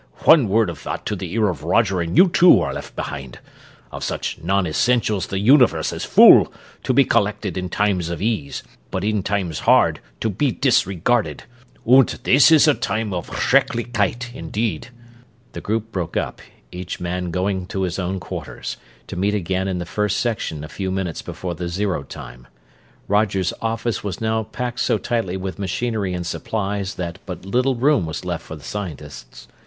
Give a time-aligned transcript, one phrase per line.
[0.23, 3.37] "One word of that to the ear of Roger and you too are left behind.
[3.91, 8.63] Of such non essentials the Universe is full, to be collected in times of ease,
[8.89, 11.43] but in times hard to be disregarded.
[11.85, 14.87] Und this is a time of schrecklichkeit indeed!"
[15.53, 15.91] [Illustration: And through that terrific conduit came speeding package after package of destruction.] The group
[15.91, 16.41] broke up,
[16.71, 20.67] each man going to his own quarters; to meet again in the First Section a
[20.67, 22.47] few minutes before the zero time.
[23.07, 28.07] Roger's "office" was now packed so tightly with machinery and supplies that but little room
[28.07, 29.47] was left for the scientists.